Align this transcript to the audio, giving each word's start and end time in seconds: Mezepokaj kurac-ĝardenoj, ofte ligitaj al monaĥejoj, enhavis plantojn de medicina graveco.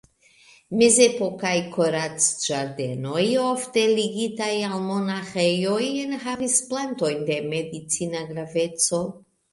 Mezepokaj 0.77 1.57
kurac-ĝardenoj, 1.75 3.25
ofte 3.43 3.83
ligitaj 3.99 4.49
al 4.69 4.83
monaĥejoj, 4.89 5.85
enhavis 6.07 6.57
plantojn 6.73 7.23
de 7.31 7.39
medicina 7.55 8.29
graveco. 8.33 9.05